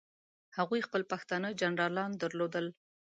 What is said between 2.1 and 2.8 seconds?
درلودل.